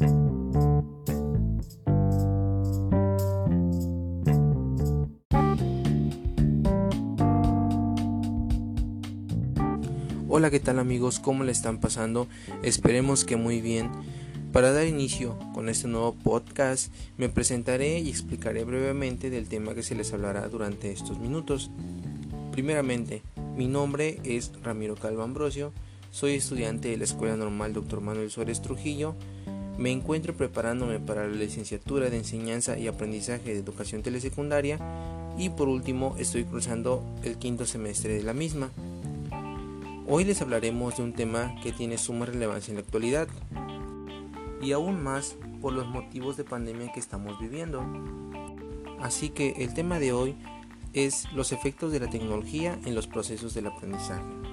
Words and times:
Hola, 0.00 0.08
¿qué 10.50 10.60
tal 10.60 10.78
amigos? 10.78 11.20
¿Cómo 11.20 11.44
le 11.44 11.52
están 11.52 11.80
pasando? 11.80 12.26
Esperemos 12.62 13.26
que 13.26 13.36
muy 13.36 13.60
bien. 13.60 13.90
Para 14.52 14.72
dar 14.72 14.86
inicio 14.86 15.38
con 15.52 15.68
este 15.68 15.86
nuevo 15.86 16.14
podcast, 16.14 16.90
me 17.18 17.28
presentaré 17.28 17.98
y 17.98 18.08
explicaré 18.08 18.64
brevemente 18.64 19.28
del 19.28 19.48
tema 19.48 19.74
que 19.74 19.82
se 19.82 19.94
les 19.94 20.14
hablará 20.14 20.48
durante 20.48 20.92
estos 20.92 21.18
minutos. 21.18 21.70
Primeramente, 22.52 23.22
mi 23.54 23.68
nombre 23.68 24.18
es 24.24 24.52
Ramiro 24.62 24.94
Calvo 24.94 25.22
Ambrosio, 25.22 25.74
soy 26.10 26.36
estudiante 26.36 26.88
de 26.88 26.96
la 26.96 27.04
Escuela 27.04 27.36
Normal 27.36 27.74
Dr. 27.74 28.00
Manuel 28.00 28.30
Suárez 28.30 28.62
Trujillo, 28.62 29.14
me 29.80 29.90
encuentro 29.90 30.36
preparándome 30.36 31.00
para 31.00 31.26
la 31.26 31.34
licenciatura 31.34 32.10
de 32.10 32.18
Enseñanza 32.18 32.78
y 32.78 32.86
Aprendizaje 32.86 33.54
de 33.54 33.60
Educación 33.60 34.02
Telesecundaria 34.02 34.78
y 35.38 35.48
por 35.48 35.68
último 35.68 36.16
estoy 36.18 36.44
cruzando 36.44 37.02
el 37.24 37.38
quinto 37.38 37.64
semestre 37.64 38.12
de 38.12 38.22
la 38.22 38.34
misma. 38.34 38.70
Hoy 40.06 40.24
les 40.24 40.42
hablaremos 40.42 40.98
de 40.98 41.02
un 41.02 41.14
tema 41.14 41.54
que 41.62 41.72
tiene 41.72 41.96
suma 41.96 42.26
relevancia 42.26 42.72
en 42.72 42.76
la 42.76 42.82
actualidad 42.82 43.26
y 44.60 44.72
aún 44.72 45.02
más 45.02 45.36
por 45.62 45.72
los 45.72 45.86
motivos 45.86 46.36
de 46.36 46.44
pandemia 46.44 46.92
que 46.92 47.00
estamos 47.00 47.40
viviendo. 47.40 47.82
Así 49.00 49.30
que 49.30 49.54
el 49.56 49.72
tema 49.72 49.98
de 49.98 50.12
hoy 50.12 50.36
es 50.92 51.24
los 51.32 51.52
efectos 51.52 51.90
de 51.90 52.00
la 52.00 52.10
tecnología 52.10 52.78
en 52.84 52.94
los 52.94 53.06
procesos 53.06 53.54
del 53.54 53.68
aprendizaje. 53.68 54.49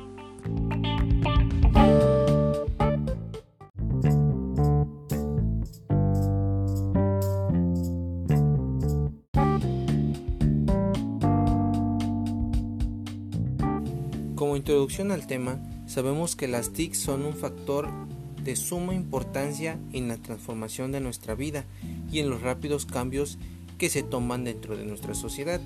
Como 14.58 14.64
introducción 14.72 15.12
al 15.12 15.28
tema, 15.28 15.60
sabemos 15.86 16.36
que 16.36 16.48
las 16.48 16.74
TIC 16.74 16.96
son 16.96 17.26
un 17.26 17.36
factor 17.36 17.88
de 18.44 18.56
suma 18.56 18.96
importancia 18.96 19.78
en 19.94 20.08
la 20.08 20.18
transformación 20.18 20.92
de 20.92 21.00
nuestra 21.00 21.36
vida 21.36 21.64
y 22.12 22.22
en 22.22 22.32
los 22.32 22.42
rápidos 22.42 22.88
cambios 22.88 23.38
que 23.78 23.92
se 23.92 24.02
toman 24.02 24.46
dentro 24.46 24.76
de 24.76 24.84
nuestra 24.84 25.14
sociedad. 25.14 25.62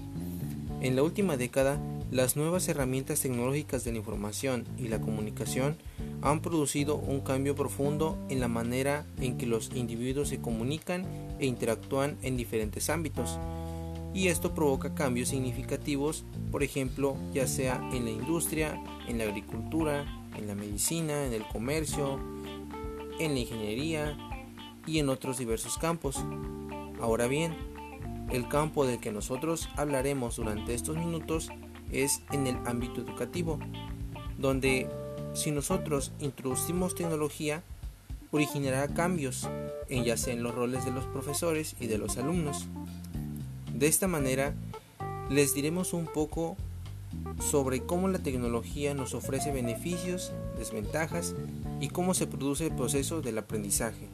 En 0.82 0.98
la 0.98 1.04
última 1.04 1.38
década, 1.38 1.80
las 2.12 2.36
nuevas 2.36 2.68
herramientas 2.68 3.22
tecnológicas 3.22 3.86
de 3.86 3.94
la 3.94 4.00
información 4.00 4.66
y 4.78 4.90
la 4.90 5.00
comunicación 5.00 5.78
han 6.22 6.42
producido 6.42 6.98
un 6.98 7.22
cambio 7.22 7.56
profundo 7.56 8.18
en 8.28 8.42
la 8.42 8.50
manera 8.50 9.06
en 9.22 9.38
que 9.38 9.46
los 9.46 9.72
individuos 9.74 10.28
se 10.28 10.42
comunican 10.42 11.06
e 11.40 11.46
interactúan 11.46 12.18
en 12.24 12.36
diferentes 12.36 12.90
ámbitos 12.90 13.40
y 14.14 14.28
esto 14.28 14.54
provoca 14.54 14.94
cambios 14.94 15.30
significativos, 15.30 16.26
por 16.52 16.64
ejemplo, 16.64 17.16
ya 17.34 17.48
sea 17.48 17.82
en 17.94 18.06
la 18.06 18.12
industria, 18.12 18.82
en 19.08 19.18
la 19.18 19.24
agricultura, 19.26 20.06
en 20.36 20.48
la 20.48 20.56
medicina, 20.56 21.26
en 21.26 21.34
el 21.34 21.48
comercio, 21.48 22.20
en 23.20 23.34
la 23.34 23.40
ingeniería 23.40 24.18
y 24.86 25.00
en 25.00 25.10
otros 25.10 25.38
diversos 25.38 25.78
campos. 25.78 26.24
Ahora 27.02 27.28
bien, 27.28 27.56
el 28.32 28.48
campo 28.48 28.86
del 28.86 29.00
que 29.00 29.12
nosotros 29.12 29.70
hablaremos 29.76 30.36
durante 30.36 30.74
estos 30.74 30.98
minutos 30.98 31.50
es 31.92 32.22
en 32.32 32.48
el 32.48 32.56
ámbito 32.66 33.02
educativo, 33.02 33.60
donde 34.38 34.90
si 35.34 35.52
nosotros 35.52 36.12
introducimos 36.20 36.96
tecnología, 36.96 37.64
originará 38.32 38.88
cambios 38.88 39.50
en 39.90 40.04
ya 40.04 40.18
sea 40.18 40.34
en 40.34 40.44
los 40.44 40.56
roles 40.56 40.86
de 40.86 40.92
los 40.92 41.06
profesores 41.06 41.76
y 41.80 41.88
de 41.88 41.98
los 41.98 42.18
alumnos. 42.18 42.68
De 43.82 43.88
esta 43.88 44.08
manera, 44.08 44.54
les 45.32 45.56
diremos 45.56 45.94
un 45.94 46.06
poco 46.06 46.56
sobre 47.40 47.82
cómo 47.82 48.08
la 48.10 48.20
tecnología 48.20 48.94
nos 48.94 49.16
ofrece 49.16 49.52
beneficios, 49.52 50.32
desventajas 50.56 51.34
y 51.80 51.88
cómo 51.88 52.14
se 52.14 52.28
produce 52.28 52.68
el 52.68 52.76
proceso 52.76 53.24
del 53.24 53.40
aprendizaje. 53.40 54.08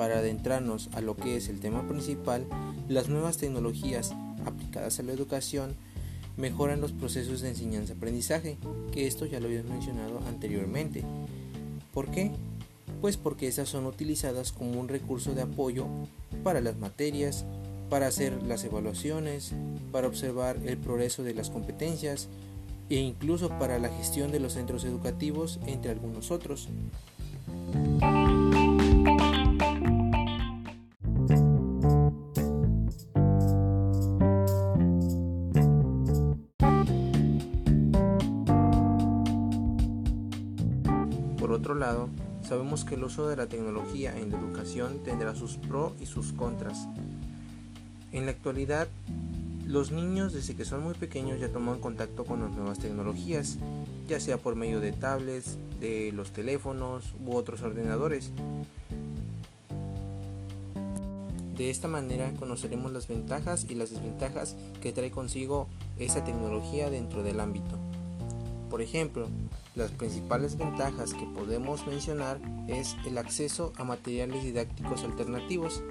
Para 0.00 0.20
adentrarnos 0.20 0.88
a 0.94 1.02
lo 1.02 1.14
que 1.14 1.36
es 1.36 1.50
el 1.50 1.60
tema 1.60 1.86
principal, 1.86 2.46
las 2.88 3.10
nuevas 3.10 3.36
tecnologías 3.36 4.14
aplicadas 4.46 4.98
a 4.98 5.02
la 5.02 5.12
educación 5.12 5.74
mejoran 6.38 6.80
los 6.80 6.92
procesos 6.92 7.42
de 7.42 7.50
enseñanza-aprendizaje, 7.50 8.56
que 8.92 9.06
esto 9.06 9.26
ya 9.26 9.40
lo 9.40 9.48
había 9.48 9.62
mencionado 9.62 10.22
anteriormente. 10.26 11.04
¿Por 11.92 12.10
qué? 12.10 12.30
Pues 13.02 13.18
porque 13.18 13.46
estas 13.46 13.68
son 13.68 13.84
utilizadas 13.84 14.52
como 14.52 14.80
un 14.80 14.88
recurso 14.88 15.34
de 15.34 15.42
apoyo 15.42 15.86
para 16.42 16.62
las 16.62 16.78
materias, 16.78 17.44
para 17.90 18.06
hacer 18.06 18.42
las 18.44 18.64
evaluaciones, 18.64 19.52
para 19.92 20.08
observar 20.08 20.56
el 20.64 20.78
progreso 20.78 21.24
de 21.24 21.34
las 21.34 21.50
competencias 21.50 22.28
e 22.88 22.96
incluso 22.96 23.50
para 23.50 23.78
la 23.78 23.90
gestión 23.90 24.32
de 24.32 24.40
los 24.40 24.54
centros 24.54 24.84
educativos, 24.84 25.60
entre 25.66 25.90
algunos 25.90 26.30
otros. 26.30 26.70
Sabemos 42.50 42.84
que 42.84 42.96
el 42.96 43.04
uso 43.04 43.28
de 43.28 43.36
la 43.36 43.46
tecnología 43.46 44.12
en 44.18 44.32
la 44.32 44.36
educación 44.36 45.04
tendrá 45.04 45.36
sus 45.36 45.56
pros 45.56 45.92
y 46.00 46.06
sus 46.06 46.32
contras. 46.32 46.88
En 48.10 48.26
la 48.26 48.32
actualidad, 48.32 48.88
los 49.68 49.92
niños 49.92 50.32
desde 50.32 50.56
que 50.56 50.64
son 50.64 50.82
muy 50.82 50.94
pequeños 50.94 51.38
ya 51.38 51.48
toman 51.48 51.78
contacto 51.78 52.24
con 52.24 52.40
las 52.40 52.50
nuevas 52.50 52.80
tecnologías, 52.80 53.58
ya 54.08 54.18
sea 54.18 54.36
por 54.36 54.56
medio 54.56 54.80
de 54.80 54.90
tablets, 54.90 55.58
de 55.78 56.10
los 56.10 56.32
teléfonos 56.32 57.14
u 57.24 57.36
otros 57.36 57.62
ordenadores. 57.62 58.32
De 61.56 61.70
esta 61.70 61.86
manera 61.86 62.32
conoceremos 62.32 62.90
las 62.90 63.06
ventajas 63.06 63.64
y 63.68 63.76
las 63.76 63.90
desventajas 63.90 64.56
que 64.82 64.90
trae 64.90 65.12
consigo 65.12 65.68
esa 66.00 66.24
tecnología 66.24 66.90
dentro 66.90 67.22
del 67.22 67.38
ámbito. 67.38 67.78
Por 68.70 68.82
ejemplo, 68.82 69.28
las 69.80 69.90
principales 69.92 70.58
ventajas 70.58 71.14
que 71.14 71.24
podemos 71.24 71.86
mencionar 71.86 72.38
es 72.68 72.96
el 73.06 73.16
acceso 73.16 73.72
a 73.76 73.84
materiales 73.84 74.44
didácticos 74.44 75.04
alternativos. 75.04 75.82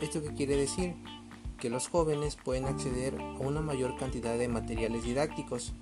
¿Esto 0.00 0.22
quiere 0.34 0.56
decir? 0.56 0.94
Que 1.60 1.68
los 1.68 1.88
jóvenes 1.88 2.36
pueden 2.42 2.64
acceder 2.64 3.14
a 3.20 3.38
una 3.38 3.60
mayor 3.60 3.98
cantidad 3.98 4.38
de 4.38 4.48
materiales 4.48 5.04
didácticos, 5.04 5.74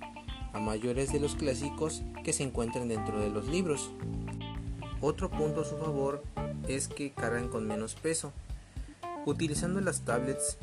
a 0.51 0.59
mayores 0.59 1.13
de 1.13 1.21
los 1.21 1.35
clásicos 1.35 2.03
que 2.25 2.33
se 2.33 2.43
encuentran 2.43 2.89
dentro 2.89 3.21
de 3.21 3.29
los 3.29 3.47
libros. 3.47 3.89
Otro 4.99 5.31
punto 5.31 5.61
a 5.61 5.65
su 5.65 5.77
favor 5.77 6.23
es 6.67 6.89
que 6.89 7.13
cargan 7.13 7.47
con 7.47 7.65
menos 7.65 7.95
peso, 7.95 8.33
Utilizando 9.25 9.81
las 9.81 10.01
tablets 10.01 10.57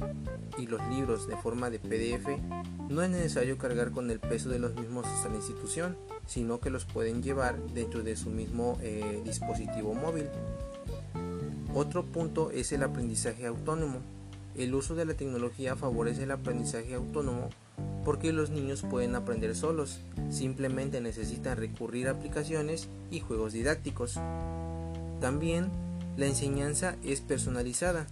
y 0.56 0.66
los 0.66 0.80
libros 0.88 1.26
de 1.26 1.36
forma 1.36 1.68
de 1.68 1.80
PDF, 1.80 2.28
no 2.88 3.02
es 3.02 3.10
necesario 3.10 3.58
cargar 3.58 3.90
con 3.90 4.10
el 4.10 4.20
peso 4.20 4.50
de 4.50 4.60
los 4.60 4.74
mismos 4.74 5.06
hasta 5.06 5.28
la 5.28 5.36
institución, 5.36 5.96
sino 6.26 6.60
que 6.60 6.70
los 6.70 6.84
pueden 6.84 7.22
llevar 7.22 7.58
dentro 7.74 8.02
de 8.02 8.14
su 8.16 8.30
mismo 8.30 8.78
eh, 8.80 9.20
dispositivo 9.24 9.94
móvil. 9.94 10.28
Otro 11.74 12.04
punto 12.04 12.50
es 12.50 12.70
el 12.72 12.82
aprendizaje 12.82 13.46
autónomo. 13.46 13.98
El 14.54 14.74
uso 14.74 14.94
de 14.94 15.06
la 15.06 15.14
tecnología 15.14 15.74
favorece 15.74 16.24
el 16.24 16.30
aprendizaje 16.30 16.94
autónomo 16.94 17.48
porque 18.04 18.32
los 18.32 18.50
niños 18.50 18.82
pueden 18.82 19.14
aprender 19.14 19.54
solos, 19.54 20.00
simplemente 20.30 21.00
necesitan 21.00 21.56
recurrir 21.56 22.08
a 22.08 22.12
aplicaciones 22.12 22.88
y 23.10 23.20
juegos 23.20 23.52
didácticos. 23.52 24.20
También 25.20 25.70
la 26.16 26.26
enseñanza 26.26 26.96
es 27.04 27.20
personalizada. 27.20 28.06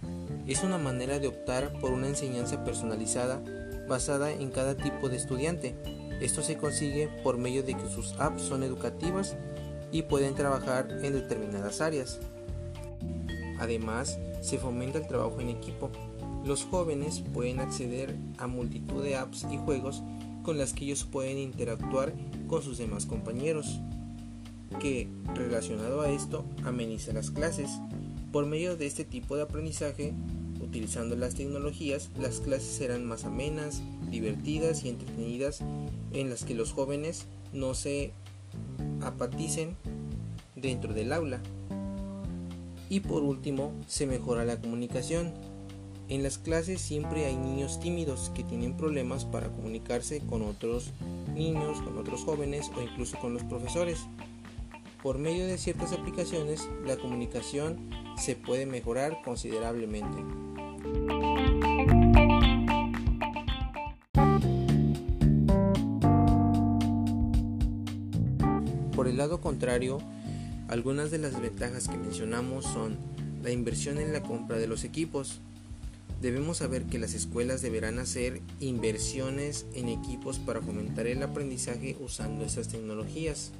Es 0.47 0.63
una 0.63 0.77
manera 0.77 1.19
de 1.19 1.27
optar 1.27 1.71
por 1.79 1.91
una 1.91 2.07
enseñanza 2.07 2.63
personalizada 2.63 3.41
basada 3.87 4.31
en 4.31 4.49
cada 4.49 4.75
tipo 4.75 5.09
de 5.09 5.17
estudiante. 5.17 5.75
Esto 6.21 6.41
se 6.41 6.57
consigue 6.57 7.09
por 7.23 7.37
medio 7.37 7.63
de 7.63 7.75
que 7.75 7.89
sus 7.89 8.13
apps 8.19 8.43
son 8.43 8.63
educativas 8.63 9.35
y 9.91 10.03
pueden 10.03 10.35
trabajar 10.35 10.87
en 11.03 11.13
determinadas 11.13 11.81
áreas. 11.81 12.19
Además, 13.59 14.19
se 14.41 14.57
fomenta 14.57 14.97
el 14.97 15.07
trabajo 15.07 15.39
en 15.39 15.49
equipo. 15.49 15.91
Los 16.45 16.63
jóvenes 16.65 17.23
pueden 17.33 17.59
acceder 17.59 18.17
a 18.37 18.47
multitud 18.47 19.03
de 19.03 19.15
apps 19.15 19.45
y 19.51 19.57
juegos 19.57 20.01
con 20.43 20.57
las 20.57 20.73
que 20.73 20.85
ellos 20.85 21.03
pueden 21.03 21.37
interactuar 21.37 22.13
con 22.47 22.63
sus 22.63 22.79
demás 22.79 23.05
compañeros, 23.05 23.79
que 24.79 25.07
relacionado 25.35 26.01
a 26.01 26.09
esto 26.09 26.45
ameniza 26.65 27.13
las 27.13 27.29
clases 27.29 27.69
Por 28.31 28.45
medio 28.45 28.77
de 28.77 28.87
este 28.87 29.03
tipo 29.03 29.35
de 29.35 29.41
aprendizaje, 29.41 30.13
utilizando 30.61 31.17
las 31.17 31.35
tecnologías, 31.35 32.09
las 32.17 32.39
clases 32.39 32.69
serán 32.69 33.05
más 33.05 33.25
amenas, 33.25 33.81
divertidas 34.09 34.85
y 34.85 34.89
entretenidas 34.89 35.61
en 36.13 36.29
las 36.29 36.45
que 36.45 36.55
los 36.55 36.71
jóvenes 36.71 37.25
no 37.51 37.73
se 37.73 38.13
apaticen 39.01 39.75
dentro 40.55 40.93
del 40.93 41.11
aula. 41.11 41.41
Y 42.89 43.01
por 43.01 43.23
último, 43.23 43.73
se 43.87 44.07
mejora 44.07 44.45
la 44.45 44.61
comunicación. 44.61 45.33
En 46.07 46.23
las 46.23 46.37
clases 46.37 46.79
siempre 46.79 47.25
hay 47.25 47.35
niños 47.35 47.81
tímidos 47.81 48.31
que 48.33 48.43
tienen 48.43 48.77
problemas 48.77 49.25
para 49.25 49.49
comunicarse 49.49 50.21
con 50.21 50.41
otros 50.41 50.91
niños, 51.33 51.81
con 51.81 51.97
otros 51.97 52.23
jóvenes 52.23 52.71
o 52.77 52.81
incluso 52.81 53.19
con 53.19 53.33
los 53.33 53.43
profesores. 53.43 53.99
Por 55.03 55.17
medio 55.17 55.47
de 55.47 55.57
ciertas 55.57 55.93
aplicaciones, 55.93 56.69
la 56.85 56.95
comunicación 56.95 58.00
se 58.21 58.35
puede 58.35 58.67
mejorar 58.67 59.23
considerablemente. 59.23 60.23
Por 68.95 69.07
el 69.07 69.17
lado 69.17 69.41
contrario, 69.41 69.97
algunas 70.67 71.09
de 71.09 71.17
las 71.17 71.41
ventajas 71.41 71.87
que 71.87 71.97
mencionamos 71.97 72.65
son 72.65 72.99
la 73.41 73.49
inversión 73.49 73.97
en 73.97 74.13
la 74.13 74.21
compra 74.21 74.59
de 74.59 74.67
los 74.67 74.83
equipos. 74.83 75.39
Debemos 76.21 76.57
saber 76.57 76.83
que 76.83 76.99
las 76.99 77.15
escuelas 77.15 77.63
deberán 77.63 77.97
hacer 77.97 78.41
inversiones 78.59 79.65
en 79.73 79.89
equipos 79.89 80.37
para 80.37 80.61
fomentar 80.61 81.07
el 81.07 81.23
aprendizaje 81.23 81.97
usando 81.99 82.45
estas 82.45 82.67
tecnologías. 82.67 83.51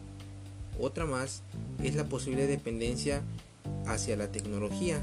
Otra 0.80 1.08
más 1.08 1.42
es 1.84 1.96
la 1.96 2.08
posible 2.08 2.46
dependencia 2.46 3.24
hacia 3.86 4.16
la 4.16 4.32
tecnología. 4.32 5.02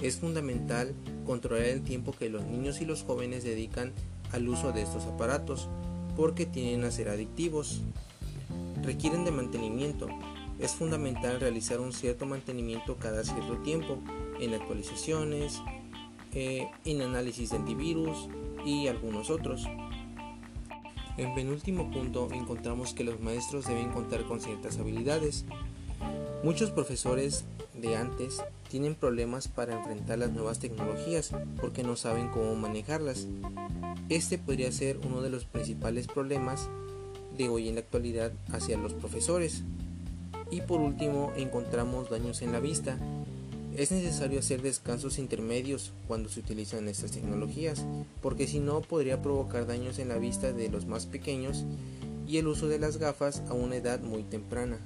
Es 0.00 0.16
fundamental 0.16 0.94
controlar 1.26 1.66
el 1.66 1.82
tiempo 1.82 2.12
que 2.12 2.30
los 2.30 2.44
niños 2.44 2.80
y 2.80 2.86
los 2.86 3.02
jóvenes 3.02 3.44
dedican 3.44 3.92
al 4.32 4.48
uso 4.48 4.72
de 4.72 4.82
estos 4.82 5.04
aparatos 5.04 5.68
porque 6.16 6.46
tienden 6.46 6.84
a 6.84 6.90
ser 6.90 7.08
adictivos. 7.08 7.82
Requieren 8.82 9.24
de 9.24 9.30
mantenimiento. 9.30 10.08
Es 10.58 10.72
fundamental 10.72 11.40
realizar 11.40 11.80
un 11.80 11.92
cierto 11.92 12.26
mantenimiento 12.26 12.96
cada 12.96 13.24
cierto 13.24 13.58
tiempo 13.58 13.98
en 14.40 14.54
actualizaciones, 14.54 15.60
eh, 16.32 16.68
en 16.84 17.02
análisis 17.02 17.50
de 17.50 17.56
antivirus 17.56 18.28
y 18.64 18.88
algunos 18.88 19.30
otros. 19.30 19.66
En 21.16 21.34
penúltimo 21.34 21.90
punto 21.90 22.28
encontramos 22.32 22.94
que 22.94 23.04
los 23.04 23.20
maestros 23.20 23.66
deben 23.66 23.90
contar 23.90 24.24
con 24.24 24.40
ciertas 24.40 24.78
habilidades. 24.78 25.44
Muchos 26.42 26.70
profesores 26.70 27.44
de 27.80 27.96
antes 27.96 28.42
tienen 28.68 28.94
problemas 28.94 29.48
para 29.48 29.76
enfrentar 29.76 30.18
las 30.18 30.30
nuevas 30.30 30.58
tecnologías 30.58 31.32
porque 31.60 31.82
no 31.82 31.96
saben 31.96 32.28
cómo 32.28 32.54
manejarlas. 32.54 33.26
Este 34.08 34.38
podría 34.38 34.72
ser 34.72 34.98
uno 35.04 35.22
de 35.22 35.30
los 35.30 35.44
principales 35.44 36.06
problemas 36.06 36.68
de 37.36 37.48
hoy 37.48 37.68
en 37.68 37.76
la 37.76 37.80
actualidad 37.80 38.32
hacia 38.52 38.76
los 38.76 38.92
profesores. 38.94 39.62
Y 40.50 40.62
por 40.62 40.80
último 40.80 41.32
encontramos 41.36 42.10
daños 42.10 42.42
en 42.42 42.52
la 42.52 42.60
vista, 42.60 42.98
es 43.76 43.92
necesario 43.92 44.40
hacer 44.40 44.62
descansos 44.62 45.18
intermedios 45.18 45.92
cuando 46.08 46.28
se 46.28 46.40
utilizan 46.40 46.88
estas 46.88 47.12
tecnologías, 47.12 47.84
porque 48.20 48.48
si 48.48 48.58
no 48.58 48.80
podría 48.80 49.22
provocar 49.22 49.66
daños 49.66 49.98
en 49.98 50.08
la 50.08 50.18
vista 50.18 50.52
de 50.52 50.68
los 50.68 50.86
más 50.86 51.06
pequeños 51.06 51.64
y 52.26 52.38
el 52.38 52.48
uso 52.48 52.68
de 52.68 52.78
las 52.78 52.96
gafas 52.96 53.42
a 53.48 53.54
una 53.54 53.76
edad 53.76 54.00
muy 54.00 54.22
temprana. 54.22 54.78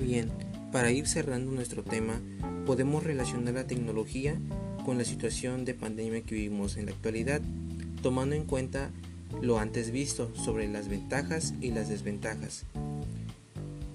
Bien, 0.00 0.30
para 0.70 0.92
ir 0.92 1.08
cerrando 1.08 1.50
nuestro 1.50 1.82
tema, 1.82 2.20
podemos 2.66 3.02
relacionar 3.02 3.54
la 3.54 3.66
tecnología 3.66 4.38
con 4.84 4.96
la 4.96 5.04
situación 5.04 5.64
de 5.64 5.74
pandemia 5.74 6.22
que 6.22 6.36
vivimos 6.36 6.76
en 6.76 6.86
la 6.86 6.92
actualidad, 6.92 7.40
tomando 8.00 8.36
en 8.36 8.44
cuenta 8.44 8.90
lo 9.42 9.58
antes 9.58 9.90
visto 9.90 10.32
sobre 10.36 10.68
las 10.68 10.88
ventajas 10.88 11.52
y 11.60 11.72
las 11.72 11.88
desventajas. 11.88 12.64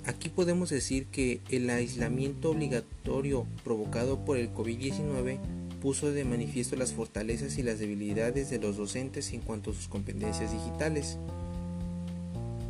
Aquí 0.06 0.28
podemos 0.28 0.70
decir 0.70 1.06
que 1.06 1.40
el 1.50 1.70
aislamiento 1.70 2.52
obligatorio 2.52 3.48
provocado 3.64 4.26
por 4.26 4.38
el 4.38 4.54
COVID-19 4.54 5.40
puso 5.82 6.12
de 6.12 6.26
manifiesto 6.26 6.76
las 6.76 6.92
fortalezas 6.92 7.58
y 7.58 7.64
las 7.64 7.80
debilidades 7.80 8.50
de 8.50 8.60
los 8.60 8.76
docentes 8.76 9.32
en 9.32 9.40
cuanto 9.40 9.72
a 9.72 9.74
sus 9.74 9.88
competencias 9.88 10.52
digitales, 10.52 11.18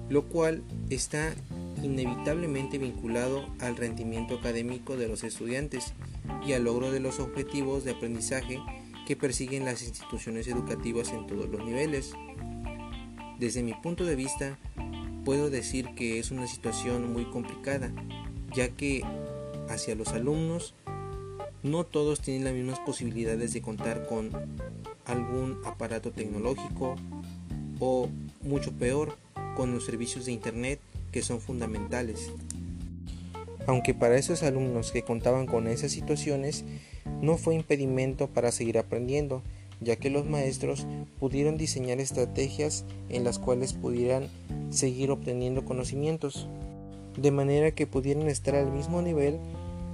lo 0.09 0.25
cual 0.25 0.61
está 0.89 1.33
inevitablemente 1.83 2.77
vinculado 2.77 3.45
al 3.59 3.75
rendimiento 3.75 4.35
académico 4.35 4.97
de 4.97 5.07
los 5.07 5.23
estudiantes 5.23 5.93
y 6.45 6.53
al 6.53 6.63
logro 6.63 6.91
de 6.91 6.99
los 6.99 7.19
objetivos 7.19 7.83
de 7.83 7.91
aprendizaje 7.91 8.59
que 9.05 9.15
persiguen 9.15 9.65
las 9.65 9.83
instituciones 9.83 10.47
educativas 10.47 11.11
en 11.11 11.27
todos 11.27 11.49
los 11.49 11.63
niveles. 11.63 12.13
Desde 13.37 13.63
mi 13.63 13.73
punto 13.73 14.05
de 14.05 14.15
vista, 14.15 14.57
puedo 15.25 15.49
decir 15.49 15.93
que 15.95 16.19
es 16.19 16.31
una 16.31 16.47
situación 16.47 17.11
muy 17.11 17.25
complicada, 17.25 17.91
ya 18.53 18.69
que 18.69 19.03
hacia 19.69 19.95
los 19.95 20.09
alumnos 20.09 20.73
no 21.63 21.85
todos 21.85 22.21
tienen 22.21 22.45
las 22.45 22.53
mismas 22.53 22.79
posibilidades 22.79 23.53
de 23.53 23.61
contar 23.61 24.05
con 24.07 24.31
algún 25.05 25.59
aparato 25.65 26.11
tecnológico 26.11 26.95
o 27.79 28.09
mucho 28.41 28.71
peor 28.73 29.17
con 29.55 29.73
los 29.73 29.85
servicios 29.85 30.25
de 30.25 30.31
internet 30.31 30.79
que 31.13 31.21
son 31.21 31.39
fundamentales. 31.39 32.29
Aunque 33.65 33.93
para 33.93 34.17
esos 34.17 34.43
alumnos 34.43 34.91
que 34.91 35.03
contaban 35.03 35.45
con 35.45 35.67
esas 35.67 35.93
situaciones 35.93 36.65
no 37.21 37.37
fue 37.37 37.55
impedimento 37.55 38.27
para 38.27 38.51
seguir 38.51 38.77
aprendiendo, 38.77 39.41
ya 39.79 39.95
que 39.95 40.09
los 40.09 40.25
maestros 40.25 40.85
pudieron 41.19 41.57
diseñar 41.57 41.99
estrategias 41.99 42.83
en 43.07 43.23
las 43.23 43.39
cuales 43.39 43.73
pudieran 43.73 44.27
seguir 44.69 45.11
obteniendo 45.11 45.63
conocimientos, 45.63 46.47
de 47.17 47.31
manera 47.31 47.71
que 47.71 47.87
pudieran 47.87 48.27
estar 48.27 48.55
al 48.55 48.71
mismo 48.71 49.01
nivel 49.01 49.39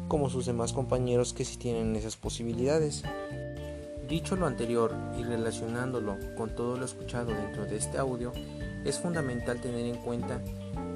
como 0.07 0.29
sus 0.29 0.45
demás 0.45 0.73
compañeros 0.73 1.33
que 1.33 1.45
sí 1.45 1.57
tienen 1.57 1.95
esas 1.95 2.15
posibilidades. 2.15 3.03
Dicho 4.07 4.35
lo 4.35 4.47
anterior 4.47 4.95
y 5.19 5.23
relacionándolo 5.23 6.17
con 6.35 6.55
todo 6.55 6.77
lo 6.77 6.85
escuchado 6.85 7.31
dentro 7.31 7.65
de 7.65 7.77
este 7.77 7.99
audio, 7.99 8.31
es 8.83 8.97
fundamental 8.97 9.61
tener 9.61 9.85
en 9.85 9.97
cuenta 9.97 10.41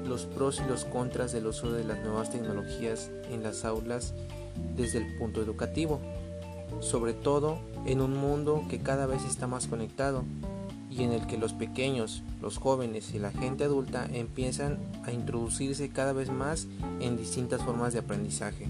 los 0.06 0.26
pros 0.26 0.60
y 0.64 0.68
los 0.68 0.84
contras 0.84 1.32
del 1.32 1.46
uso 1.46 1.72
de 1.72 1.84
las 1.84 1.98
nuevas 2.00 2.30
tecnologías 2.30 3.10
en 3.30 3.42
las 3.42 3.64
aulas 3.64 4.14
desde 4.76 4.98
el 4.98 5.16
punto 5.16 5.42
educativo, 5.42 6.00
sobre 6.80 7.12
todo 7.12 7.58
en 7.86 8.00
un 8.00 8.16
mundo 8.16 8.64
que 8.68 8.80
cada 8.80 9.06
vez 9.06 9.24
está 9.24 9.46
más 9.46 9.66
conectado 9.66 10.24
y 10.90 11.02
en 11.02 11.12
el 11.12 11.26
que 11.26 11.38
los 11.38 11.52
pequeños, 11.52 12.22
los 12.40 12.58
jóvenes 12.58 13.14
y 13.14 13.18
la 13.18 13.32
gente 13.32 13.64
adulta 13.64 14.08
empiezan 14.12 14.78
a 15.04 15.12
introducirse 15.12 15.88
cada 15.88 16.12
vez 16.12 16.30
más 16.30 16.68
en 17.00 17.16
distintas 17.16 17.62
formas 17.62 17.92
de 17.92 17.98
aprendizaje. 17.98 18.68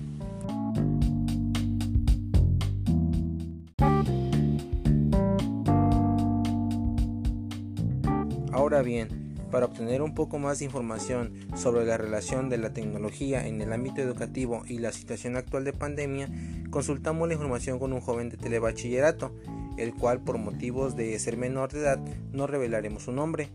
Ahora 8.53 8.81
bien, 8.81 9.24
para 9.55 9.67
obtener 9.67 10.03
un 10.03 10.17
poco 10.17 10.41
más 10.41 10.59
de 10.59 10.65
información 10.65 11.33
sobre 11.55 11.85
la 11.85 11.97
relación 11.97 12.49
de 12.49 12.59
la 12.59 12.73
tecnología 12.73 13.47
en 13.47 13.61
el 13.61 13.73
ámbito 13.73 14.01
educativo 14.01 14.65
y 14.67 14.79
la 14.79 14.91
situación 14.91 15.37
actual 15.37 15.63
de 15.63 15.73
pandemia, 15.73 16.29
consultamos 16.71 17.29
la 17.29 17.35
información 17.35 17.79
con 17.79 17.93
un 17.93 18.01
joven 18.01 18.31
de 18.31 18.37
telebachillerato, 18.37 19.33
el 19.77 19.95
cual 19.95 20.19
por 20.19 20.39
motivos 20.39 20.97
de 20.97 21.17
ser 21.21 21.37
menor 21.37 21.71
de 21.71 21.83
edad 21.83 22.01
no 22.33 22.49
revelaremos 22.49 23.05
su 23.05 23.13
nombre, 23.13 23.49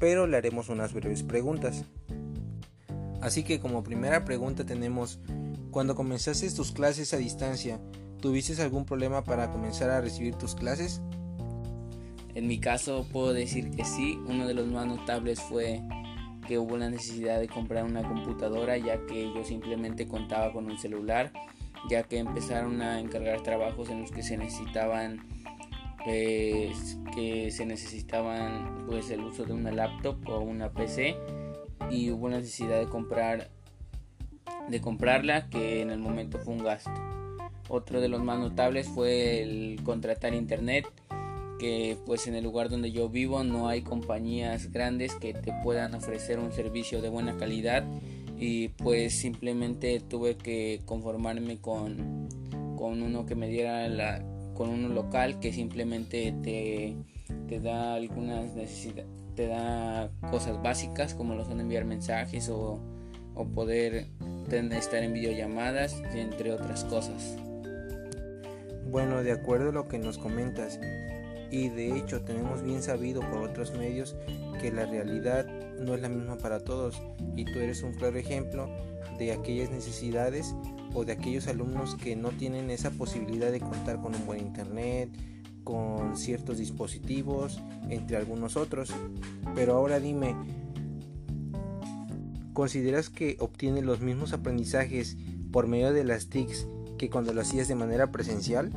pero 0.00 0.26
le 0.26 0.36
haremos 0.36 0.70
unas 0.70 0.92
breves 0.92 1.22
preguntas. 1.22 1.84
Así 3.20 3.44
que 3.44 3.60
como 3.60 3.84
primera 3.84 4.24
pregunta 4.24 4.66
tenemos, 4.66 5.20
cuando 5.70 5.94
comenzaste 5.94 6.50
tus 6.50 6.72
clases 6.72 7.14
a 7.14 7.18
distancia, 7.18 7.78
¿tuviste 8.20 8.60
algún 8.60 8.86
problema 8.86 9.22
para 9.22 9.52
comenzar 9.52 9.90
a 9.90 10.00
recibir 10.00 10.34
tus 10.34 10.56
clases? 10.56 11.00
En 12.34 12.48
mi 12.48 12.58
caso 12.58 13.06
puedo 13.12 13.32
decir 13.32 13.70
que 13.70 13.84
sí, 13.84 14.18
uno 14.26 14.46
de 14.46 14.54
los 14.54 14.66
más 14.66 14.86
notables 14.86 15.40
fue 15.40 15.80
que 16.46 16.58
hubo 16.58 16.76
la 16.76 16.90
necesidad 16.90 17.40
de 17.40 17.48
comprar 17.48 17.84
una 17.84 18.02
computadora 18.02 18.76
ya 18.76 18.98
que 19.06 19.32
yo 19.34 19.44
simplemente 19.44 20.06
contaba 20.06 20.52
con 20.52 20.66
un 20.66 20.78
celular, 20.78 21.32
ya 21.88 22.02
que 22.02 22.18
empezaron 22.18 22.82
a 22.82 23.00
encargar 23.00 23.42
trabajos 23.42 23.88
en 23.88 24.02
los 24.02 24.10
que 24.10 24.22
se 24.22 24.36
necesitaban 24.36 25.20
pues, 26.04 26.98
que 27.14 27.50
se 27.50 27.64
necesitaban 27.64 28.84
pues 28.86 29.10
el 29.10 29.20
uso 29.20 29.44
de 29.44 29.52
una 29.52 29.72
laptop 29.72 30.16
o 30.28 30.40
una 30.40 30.70
PC 30.70 31.16
y 31.90 32.10
hubo 32.10 32.28
la 32.28 32.38
necesidad 32.38 32.78
de 32.78 32.86
comprar 32.86 33.48
de 34.68 34.80
comprarla 34.80 35.48
que 35.48 35.82
en 35.82 35.90
el 35.90 35.98
momento 35.98 36.38
fue 36.38 36.54
un 36.54 36.64
gasto. 36.64 36.90
Otro 37.68 38.00
de 38.00 38.08
los 38.08 38.22
más 38.22 38.38
notables 38.38 38.88
fue 38.88 39.42
el 39.42 39.80
contratar 39.84 40.34
internet 40.34 40.86
que 41.58 41.96
pues 42.06 42.26
en 42.26 42.34
el 42.34 42.44
lugar 42.44 42.68
donde 42.68 42.92
yo 42.92 43.08
vivo 43.08 43.44
no 43.44 43.68
hay 43.68 43.82
compañías 43.82 44.70
grandes 44.70 45.14
que 45.14 45.34
te 45.34 45.52
puedan 45.62 45.94
ofrecer 45.94 46.38
un 46.38 46.52
servicio 46.52 47.02
de 47.02 47.08
buena 47.08 47.36
calidad. 47.36 47.84
Y 48.38 48.68
pues 48.68 49.14
simplemente 49.14 50.00
tuve 50.00 50.36
que 50.36 50.80
conformarme 50.84 51.58
con, 51.58 52.28
con 52.76 53.02
uno 53.02 53.26
que 53.26 53.34
me 53.34 53.48
diera 53.48 53.88
la 53.88 54.24
con 54.54 54.68
uno 54.68 54.88
local 54.88 55.40
que 55.40 55.52
simplemente 55.52 56.32
te, 56.42 56.96
te 57.48 57.60
da 57.60 57.94
algunas 57.94 58.54
necesidades 58.54 59.06
te 59.34 59.48
da 59.48 60.10
cosas 60.30 60.62
básicas 60.62 61.14
como 61.14 61.34
lo 61.34 61.44
son 61.44 61.60
enviar 61.60 61.84
mensajes 61.84 62.48
o, 62.48 62.80
o 63.34 63.44
poder 63.46 64.06
estar 64.50 65.02
en 65.02 65.12
videollamadas 65.12 66.00
entre 66.14 66.52
otras 66.52 66.84
cosas. 66.84 67.36
Bueno 68.90 69.22
de 69.22 69.32
acuerdo 69.32 69.70
a 69.70 69.72
lo 69.72 69.88
que 69.88 69.98
nos 69.98 70.18
comentas 70.18 70.78
y 71.54 71.68
de 71.68 71.96
hecho 71.96 72.20
tenemos 72.22 72.62
bien 72.62 72.82
sabido 72.82 73.20
por 73.20 73.42
otros 73.42 73.72
medios 73.74 74.16
que 74.60 74.72
la 74.72 74.86
realidad 74.86 75.46
no 75.78 75.94
es 75.94 76.02
la 76.02 76.08
misma 76.08 76.36
para 76.36 76.58
todos 76.58 77.00
y 77.36 77.44
tú 77.44 77.60
eres 77.60 77.84
un 77.84 77.92
claro 77.94 78.18
ejemplo 78.18 78.68
de 79.18 79.30
aquellas 79.30 79.70
necesidades 79.70 80.52
o 80.94 81.04
de 81.04 81.12
aquellos 81.12 81.46
alumnos 81.46 81.94
que 81.94 82.16
no 82.16 82.30
tienen 82.30 82.70
esa 82.70 82.90
posibilidad 82.90 83.52
de 83.52 83.60
contar 83.60 84.00
con 84.00 84.16
un 84.16 84.26
buen 84.26 84.40
internet, 84.40 85.10
con 85.62 86.16
ciertos 86.16 86.58
dispositivos, 86.58 87.60
entre 87.88 88.16
algunos 88.16 88.56
otros. 88.56 88.92
Pero 89.54 89.74
ahora 89.74 90.00
dime, 90.00 90.34
¿consideras 92.52 93.10
que 93.10 93.36
obtienes 93.38 93.84
los 93.84 94.00
mismos 94.00 94.32
aprendizajes 94.32 95.16
por 95.52 95.68
medio 95.68 95.92
de 95.92 96.02
las 96.02 96.28
TICs 96.28 96.66
que 96.98 97.10
cuando 97.10 97.32
lo 97.32 97.42
hacías 97.42 97.68
de 97.68 97.76
manera 97.76 98.10
presencial? 98.10 98.72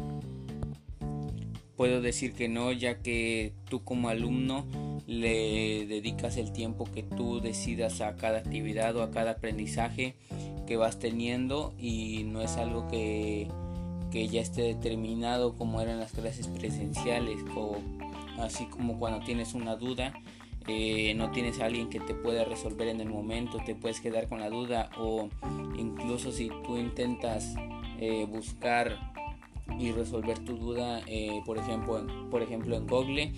Puedo 1.77 2.01
decir 2.01 2.34
que 2.34 2.50
no, 2.50 2.72
ya 2.72 3.03
que 3.03 3.53
tú 3.69 3.84
como 3.84 4.10
alumno 4.10 4.65
le 5.05 5.86
dedicas 5.86 6.38
el 6.38 6.51
tiempo 6.51 6.86
que 6.91 7.03
tú 7.03 7.39
decidas 7.39 8.01
a 8.01 8.15
cada 8.15 8.39
actividad 8.39 8.96
o 8.98 9.03
a 9.03 9.12
cada 9.12 9.31
aprendizaje 9.31 10.15
que 10.65 10.75
vas 10.75 10.98
teniendo 10.98 11.75
y 11.79 12.24
no 12.25 12.41
es 12.41 12.57
algo 12.57 12.88
que, 12.88 13.48
ya 14.12 14.41
esté 14.41 14.63
determinado 14.63 15.53
como 15.53 15.79
eran 15.79 16.00
las 16.00 16.12
clases 16.12 16.48
presenciales 16.48 17.39
o 17.55 17.77
así 18.39 18.65
como 18.65 18.98
cuando 18.98 19.24
tienes 19.24 19.53
una 19.53 19.75
duda 19.75 20.12
eh, 20.67 21.13
no 21.15 21.29
tienes 21.29 21.60
a 21.60 21.65
alguien 21.65 21.88
que 21.89 22.00
te 22.00 22.15
pueda 22.15 22.43
resolver 22.43 22.88
en 22.88 23.00
el 23.00 23.10
momento, 23.10 23.60
te 23.63 23.75
puedes 23.75 24.01
quedar 24.01 24.27
con 24.27 24.39
la 24.39 24.50
duda 24.50 24.89
o 24.98 25.29
incluso 25.77 26.31
si 26.31 26.50
tú 26.65 26.77
intentas 26.77 27.53
eh, 28.00 28.25
buscar 28.27 29.06
y 29.79 29.91
resolver 29.91 30.39
tu 30.39 30.57
duda, 30.57 31.01
eh, 31.07 31.41
por, 31.45 31.57
ejemplo, 31.57 32.05
por 32.29 32.41
ejemplo 32.41 32.75
en 32.75 32.88
Google, 32.88 33.33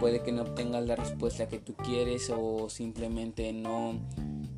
puede 0.00 0.22
que 0.22 0.32
no 0.32 0.42
obtengas 0.42 0.86
la 0.86 0.96
respuesta 0.96 1.48
que 1.48 1.58
tú 1.58 1.74
quieres 1.74 2.30
o 2.34 2.68
simplemente 2.68 3.52
no, 3.52 3.94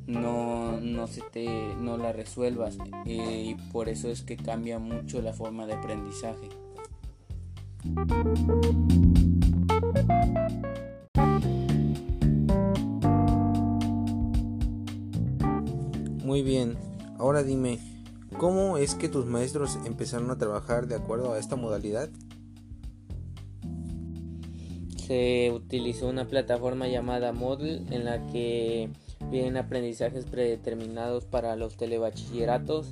no, 0.07 0.79
no, 0.79 1.07
se 1.07 1.21
te, 1.21 1.75
no 1.75 1.97
la 1.97 2.11
resuelvas 2.11 2.77
eh, 3.05 3.55
y 3.55 3.71
por 3.71 3.89
eso 3.89 4.09
es 4.09 4.21
que 4.23 4.37
cambia 4.37 4.79
mucho 4.79 5.21
la 5.21 5.33
forma 5.33 5.65
de 5.65 5.73
aprendizaje. 5.73 6.49
Muy 16.23 16.43
bien, 16.43 16.77
ahora 17.17 17.43
dime, 17.43 17.79
¿Cómo 18.37 18.77
es 18.77 18.95
que 18.95 19.09
tus 19.09 19.25
maestros 19.25 19.77
empezaron 19.85 20.31
a 20.31 20.37
trabajar 20.37 20.87
de 20.87 20.95
acuerdo 20.95 21.33
a 21.33 21.39
esta 21.39 21.55
modalidad? 21.55 22.09
Se 24.95 25.51
utilizó 25.53 26.07
una 26.07 26.27
plataforma 26.27 26.87
llamada 26.87 27.33
Moodle 27.33 27.81
en 27.91 28.05
la 28.05 28.25
que 28.27 28.89
vienen 29.29 29.57
aprendizajes 29.57 30.25
predeterminados 30.25 31.25
para 31.25 31.55
los 31.55 31.75
telebachilleratos 31.77 32.89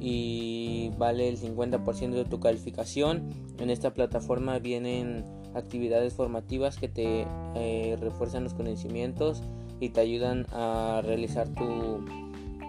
y 0.00 0.90
vale 0.98 1.28
el 1.28 1.38
50% 1.38 2.10
de 2.10 2.24
tu 2.24 2.40
calificación. 2.40 3.30
En 3.58 3.70
esta 3.70 3.94
plataforma 3.94 4.58
vienen 4.58 5.24
actividades 5.54 6.14
formativas 6.14 6.78
que 6.78 6.88
te 6.88 7.26
eh, 7.54 7.96
refuerzan 8.00 8.44
los 8.44 8.54
conocimientos 8.54 9.42
y 9.78 9.90
te 9.90 10.00
ayudan 10.00 10.46
a 10.52 11.02
realizar 11.04 11.48
tu, 11.50 12.04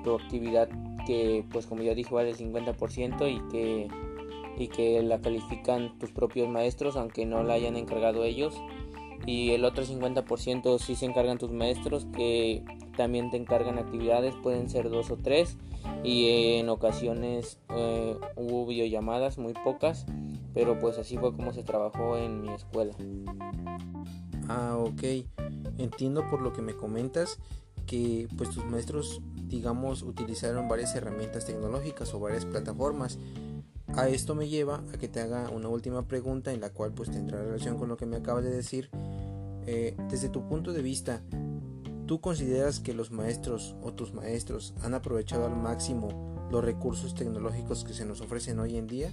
tu 0.03 0.15
actividad 0.15 0.67
que 1.05 1.45
pues 1.51 1.65
como 1.65 1.83
ya 1.83 1.93
dije 1.93 2.13
vale 2.13 2.31
el 2.31 2.37
50% 2.37 3.29
y 3.29 3.51
que, 3.51 3.87
y 4.57 4.67
que 4.67 5.01
la 5.03 5.21
califican 5.21 5.97
tus 5.99 6.11
propios 6.11 6.49
maestros 6.49 6.95
aunque 6.95 7.25
no 7.25 7.43
la 7.43 7.53
hayan 7.53 7.75
encargado 7.75 8.23
ellos. 8.23 8.55
Y 9.25 9.51
el 9.51 9.63
otro 9.63 9.85
50% 9.85 10.79
sí 10.79 10.95
se 10.95 11.05
encargan 11.05 11.37
tus 11.37 11.51
maestros 11.51 12.05
que 12.13 12.61
también 12.97 13.31
te 13.31 13.37
encargan 13.37 13.77
actividades 13.77 14.35
pueden 14.43 14.69
ser 14.69 14.89
dos 14.89 15.11
o 15.11 15.17
tres. 15.17 15.57
Y 16.03 16.57
en 16.57 16.69
ocasiones 16.69 17.57
eh, 17.73 18.17
hubo 18.35 18.65
videollamadas 18.65 19.37
muy 19.37 19.53
pocas 19.53 20.05
pero 20.53 20.77
pues 20.79 20.97
así 20.97 21.17
fue 21.17 21.35
como 21.35 21.51
se 21.51 21.63
trabajó 21.63 22.17
en 22.17 22.41
mi 22.41 22.53
escuela. 22.53 22.93
Ah 24.47 24.77
ok. 24.77 25.03
Entiendo 25.77 26.27
por 26.29 26.41
lo 26.41 26.53
que 26.53 26.61
me 26.61 26.75
comentas 26.75 27.39
que 27.85 28.27
pues 28.37 28.49
tus 28.49 28.65
maestros 28.65 29.21
digamos 29.47 30.03
utilizaron 30.03 30.67
varias 30.67 30.95
herramientas 30.95 31.45
tecnológicas 31.45 32.13
o 32.13 32.19
varias 32.19 32.45
plataformas 32.45 33.17
a 33.95 34.07
esto 34.07 34.33
me 34.33 34.47
lleva 34.47 34.83
a 34.93 34.97
que 34.97 35.07
te 35.07 35.21
haga 35.21 35.49
una 35.49 35.67
última 35.67 36.07
pregunta 36.07 36.51
en 36.51 36.61
la 36.61 36.71
cual 36.71 36.93
pues 36.93 37.11
tendrá 37.11 37.43
relación 37.43 37.77
con 37.77 37.89
lo 37.89 37.97
que 37.97 38.05
me 38.05 38.17
acabas 38.17 38.43
de 38.43 38.51
decir 38.51 38.89
eh, 39.65 39.95
desde 40.09 40.29
tu 40.29 40.47
punto 40.47 40.73
de 40.73 40.81
vista 40.81 41.21
¿tú 42.05 42.19
consideras 42.19 42.79
que 42.79 42.93
los 42.93 43.11
maestros 43.11 43.75
o 43.81 43.93
tus 43.93 44.13
maestros 44.13 44.73
han 44.81 44.93
aprovechado 44.93 45.45
al 45.45 45.55
máximo 45.55 46.33
los 46.51 46.63
recursos 46.63 47.15
tecnológicos 47.15 47.83
que 47.83 47.93
se 47.93 48.05
nos 48.05 48.21
ofrecen 48.21 48.59
hoy 48.59 48.77
en 48.77 48.87
día? 48.87 49.11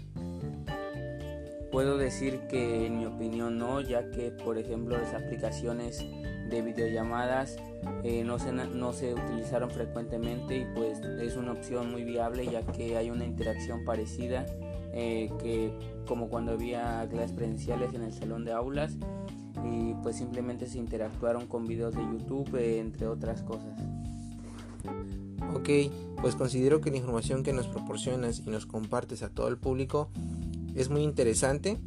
Puedo 1.70 1.96
decir 1.96 2.40
que 2.48 2.86
en 2.86 2.98
mi 2.98 3.06
opinión 3.06 3.56
no, 3.56 3.80
ya 3.80 4.10
que 4.10 4.30
por 4.32 4.58
ejemplo 4.58 4.98
las 4.98 5.14
aplicaciones 5.14 6.04
de 6.50 6.62
videollamadas 6.62 7.56
eh, 8.02 8.24
no, 8.24 8.38
se, 8.38 8.52
no 8.52 8.92
se 8.92 9.14
utilizaron 9.14 9.70
frecuentemente 9.70 10.58
y 10.58 10.66
pues 10.74 11.00
es 11.00 11.36
una 11.36 11.52
opción 11.52 11.90
muy 11.90 12.04
viable 12.04 12.46
ya 12.46 12.62
que 12.62 12.96
hay 12.96 13.10
una 13.10 13.24
interacción 13.24 13.84
parecida 13.84 14.44
eh, 14.92 15.30
que 15.40 15.72
como 16.06 16.28
cuando 16.28 16.52
había 16.52 17.06
clases 17.10 17.32
presenciales 17.32 17.94
en 17.94 18.02
el 18.02 18.12
salón 18.12 18.44
de 18.44 18.52
aulas 18.52 18.96
y 19.64 19.94
pues 20.02 20.16
simplemente 20.16 20.66
se 20.66 20.78
interactuaron 20.78 21.46
con 21.46 21.66
videos 21.66 21.94
de 21.94 22.02
YouTube 22.02 22.54
eh, 22.56 22.78
entre 22.78 23.06
otras 23.06 23.42
cosas. 23.42 23.78
Ok, 25.54 25.68
pues 26.20 26.36
considero 26.36 26.80
que 26.80 26.90
la 26.90 26.98
información 26.98 27.42
que 27.42 27.52
nos 27.52 27.66
proporcionas 27.66 28.40
y 28.40 28.50
nos 28.50 28.66
compartes 28.66 29.22
a 29.22 29.28
todo 29.28 29.48
el 29.48 29.58
público 29.58 30.08
es 30.74 30.90
muy 30.90 31.02
interesante 31.02 31.78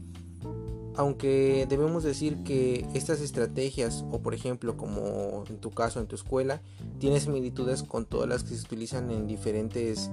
aunque 0.95 1.65
debemos 1.69 2.03
decir 2.03 2.43
que 2.43 2.88
estas 2.93 3.21
estrategias, 3.21 4.05
o 4.12 4.21
por 4.21 4.33
ejemplo 4.33 4.77
como 4.77 5.43
en 5.50 5.57
tu 5.57 5.71
caso 5.71 6.00
en 6.00 6.07
tu 6.07 6.15
escuela, 6.15 6.62
tiene 7.00 7.19
similitudes 7.19 7.83
con 7.83 8.05
todas 8.05 8.29
las 8.29 8.43
que 8.43 8.55
se 8.55 8.62
utilizan 8.63 9.09
en 9.12 9.27
diferentes 9.27 10.12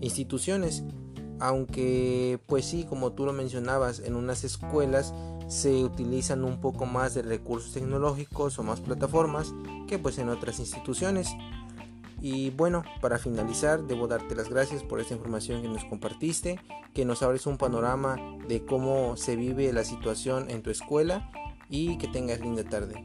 instituciones. 0.00 0.84
Aunque 1.38 2.40
pues 2.46 2.64
sí, 2.64 2.84
como 2.84 3.12
tú 3.12 3.26
lo 3.26 3.32
mencionabas, 3.32 4.00
en 4.00 4.16
unas 4.16 4.42
escuelas 4.44 5.14
se 5.48 5.84
utilizan 5.84 6.44
un 6.44 6.60
poco 6.60 6.86
más 6.86 7.14
de 7.14 7.22
recursos 7.22 7.72
tecnológicos 7.72 8.58
o 8.58 8.62
más 8.62 8.80
plataformas 8.80 9.54
que 9.86 9.98
pues 9.98 10.18
en 10.18 10.28
otras 10.28 10.58
instituciones. 10.58 11.28
Y 12.20 12.50
bueno, 12.50 12.82
para 13.00 13.18
finalizar, 13.18 13.82
debo 13.82 14.08
darte 14.08 14.34
las 14.34 14.48
gracias 14.48 14.82
por 14.82 15.00
esta 15.00 15.14
información 15.14 15.62
que 15.62 15.68
nos 15.68 15.84
compartiste, 15.84 16.58
que 16.94 17.04
nos 17.04 17.22
abres 17.22 17.46
un 17.46 17.58
panorama 17.58 18.16
de 18.48 18.64
cómo 18.64 19.16
se 19.16 19.36
vive 19.36 19.72
la 19.72 19.84
situación 19.84 20.50
en 20.50 20.62
tu 20.62 20.70
escuela 20.70 21.30
y 21.68 21.98
que 21.98 22.08
tengas 22.08 22.40
linda 22.40 22.64
tarde. 22.64 23.04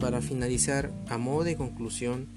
Para 0.00 0.22
finalizar, 0.22 0.90
a 1.08 1.18
modo 1.18 1.44
de 1.44 1.56
conclusión, 1.56 2.28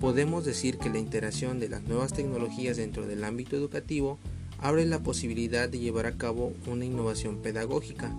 podemos 0.00 0.44
decir 0.44 0.78
que 0.78 0.90
la 0.90 0.98
integración 0.98 1.58
de 1.58 1.68
las 1.68 1.82
nuevas 1.82 2.12
tecnologías 2.12 2.76
dentro 2.76 3.06
del 3.06 3.24
ámbito 3.24 3.56
educativo 3.56 4.18
abre 4.58 4.86
la 4.86 5.02
posibilidad 5.02 5.68
de 5.68 5.78
llevar 5.78 6.06
a 6.06 6.16
cabo 6.16 6.52
una 6.66 6.84
innovación 6.84 7.38
pedagógica. 7.38 8.12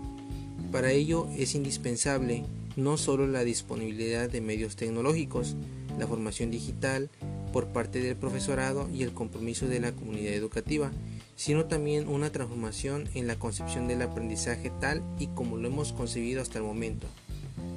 Para 0.72 0.92
ello 0.92 1.28
es 1.38 1.56
indispensable 1.56 2.46
no 2.76 2.98
solo 2.98 3.28
la 3.28 3.44
disponibilidad 3.44 4.30
de 4.30 4.42
medios 4.42 4.76
tecnológicos, 4.76 5.56
la 5.98 6.08
formación 6.08 6.52
digital 6.52 7.10
por 7.52 7.68
parte 7.68 8.00
del 8.02 8.16
profesorado 8.16 8.90
y 8.94 9.04
el 9.04 9.12
compromiso 9.12 9.68
de 9.68 9.80
la 9.80 9.92
comunidad 9.92 10.34
educativa, 10.34 10.92
sino 11.36 11.66
también 11.66 12.08
una 12.08 12.32
transformación 12.32 13.10
en 13.14 13.28
la 13.28 13.38
concepción 13.38 13.88
del 13.88 14.02
aprendizaje 14.02 14.72
tal 14.80 15.04
y 15.18 15.28
como 15.28 15.58
lo 15.58 15.68
hemos 15.68 15.92
concebido 15.94 16.42
hasta 16.42 16.60
el 16.60 16.66
momento. 16.66 17.08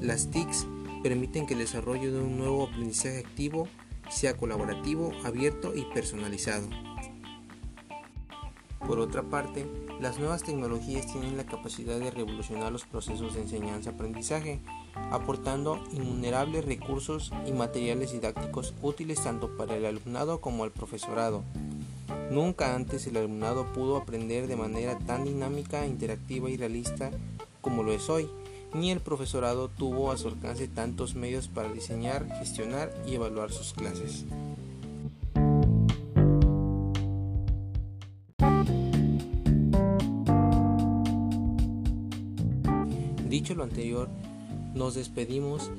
Las 0.00 0.30
TICs 0.30 0.66
permiten 1.02 1.46
que 1.46 1.54
el 1.54 1.60
desarrollo 1.60 2.12
de 2.12 2.20
un 2.20 2.38
nuevo 2.38 2.64
aprendizaje 2.64 3.18
activo 3.18 3.68
sea 4.10 4.36
colaborativo, 4.36 5.12
abierto 5.24 5.74
y 5.74 5.84
personalizado. 5.94 6.68
Por 8.86 8.98
otra 8.98 9.22
parte, 9.22 9.66
las 10.00 10.18
nuevas 10.18 10.42
tecnologías 10.42 11.06
tienen 11.06 11.36
la 11.36 11.46
capacidad 11.46 11.98
de 11.98 12.10
revolucionar 12.10 12.72
los 12.72 12.84
procesos 12.84 13.34
de 13.34 13.42
enseñanza-aprendizaje, 13.42 14.60
aportando 15.12 15.82
innumerables 15.92 16.64
recursos 16.64 17.32
y 17.46 17.52
materiales 17.52 18.12
didácticos 18.12 18.74
útiles 18.82 19.22
tanto 19.22 19.56
para 19.56 19.76
el 19.76 19.86
alumnado 19.86 20.40
como 20.40 20.64
al 20.64 20.72
profesorado. 20.72 21.44
Nunca 22.32 22.74
antes 22.74 23.06
el 23.06 23.16
alumnado 23.16 23.72
pudo 23.72 23.96
aprender 23.96 24.48
de 24.48 24.56
manera 24.56 24.98
tan 24.98 25.24
dinámica, 25.24 25.86
interactiva 25.86 26.50
y 26.50 26.56
realista 26.56 27.10
como 27.60 27.84
lo 27.84 27.92
es 27.92 28.10
hoy, 28.10 28.28
ni 28.74 28.90
el 28.90 29.00
profesorado 29.00 29.68
tuvo 29.68 30.10
a 30.10 30.16
su 30.16 30.28
alcance 30.28 30.68
tantos 30.68 31.14
medios 31.14 31.48
para 31.48 31.72
diseñar, 31.72 32.26
gestionar 32.38 32.92
y 33.06 33.14
evaluar 33.14 33.52
sus 33.52 33.72
clases. 33.72 34.24
Dicho 43.28 43.54
lo 43.54 43.64
anterior, 43.64 44.08
nos 44.74 44.94
despedimos 44.94 45.70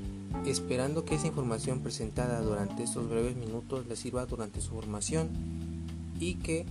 esperando 0.45 1.05
que 1.05 1.15
esa 1.15 1.27
información 1.27 1.81
presentada 1.81 2.41
durante 2.41 2.83
estos 2.83 3.07
breves 3.09 3.35
minutos 3.35 3.85
les 3.87 3.99
sirva 3.99 4.25
durante 4.25 4.59
su 4.59 4.71
formación 4.71 5.29
y 6.19 6.35
que 6.35 6.65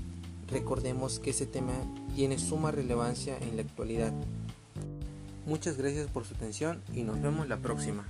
recordemos 0.51 1.19
que 1.19 1.31
ese 1.31 1.47
tema 1.47 1.73
tiene 2.15 2.39
suma 2.39 2.71
relevancia 2.71 3.39
en 3.39 3.57
la 3.57 3.63
actualidad. 3.63 4.13
Muchas 5.47 5.77
gracias 5.77 6.09
por 6.09 6.25
su 6.25 6.35
atención 6.35 6.83
y 6.95 7.03
nos 7.03 7.21
vemos 7.21 7.49
la 7.49 7.57
próxima. 7.57 8.05